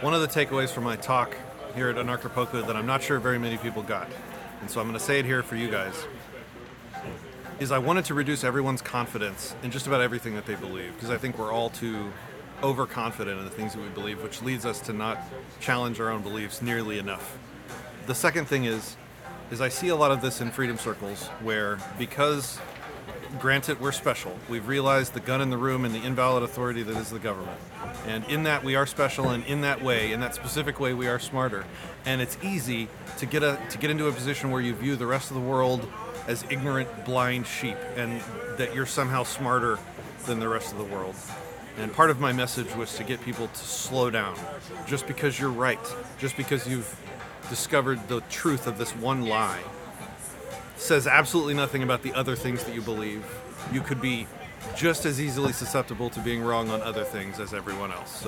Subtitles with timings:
[0.00, 1.36] one of the takeaways from my talk
[1.74, 4.08] here at Anarchapulco that I'm not sure very many people got,
[4.60, 6.06] and so I'm going to say it here for you guys,
[7.58, 11.10] is I wanted to reduce everyone's confidence in just about everything that they believe, because
[11.10, 12.12] I think we're all too
[12.62, 15.18] overconfident in the things that we believe, which leads us to not
[15.58, 17.36] challenge our own beliefs nearly enough.
[18.06, 18.96] The second thing is,
[19.50, 22.60] is I see a lot of this in freedom circles where because
[23.38, 24.36] granted we're special.
[24.48, 27.58] We've realized the gun in the room and the invalid authority that is the government.
[28.06, 31.08] And in that we are special and in that way in that specific way we
[31.08, 31.64] are smarter.
[32.04, 32.88] And it's easy
[33.18, 35.42] to get a to get into a position where you view the rest of the
[35.42, 35.86] world
[36.26, 38.20] as ignorant blind sheep and
[38.56, 39.78] that you're somehow smarter
[40.26, 41.14] than the rest of the world.
[41.78, 44.36] And part of my message was to get people to slow down.
[44.86, 45.78] Just because you're right
[46.18, 46.94] just because you've
[47.48, 49.62] discovered the truth of this one lie
[50.78, 53.24] says absolutely nothing about the other things that you believe.
[53.72, 54.26] You could be
[54.76, 58.20] just as easily susceptible to being wrong on other things as everyone else.
[58.20, 58.26] So